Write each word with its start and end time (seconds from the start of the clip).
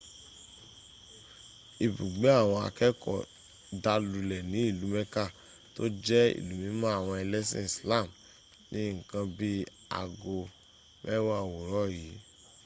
ibùgbé 1.85 2.27
àwọn 2.41 2.59
akẹ́ẹ̀kọ́ 2.67 3.17
dà 3.83 3.93
lulẹ̀ 4.09 4.43
ní 4.51 4.59
ìlú 4.69 4.85
mecca 4.93 5.23
tó 5.75 5.83
jẹ́ 6.05 6.25
ìlú 6.39 6.53
mímọ́ 6.63 6.91
àwọn 6.97 7.15
ẹlẹ́sìn 7.23 7.67
islam 7.69 8.07
ní 8.71 8.81
nǹkan 8.97 9.25
bí 9.37 9.47
i 9.61 9.69
aago 9.99 10.37
mẹ́wàá 11.03 11.41
òwúrọ̀ 11.47 11.83
yìí 11.95 12.15